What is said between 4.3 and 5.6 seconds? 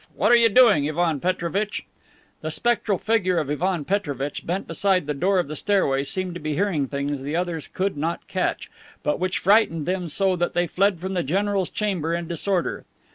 bent beside the door of the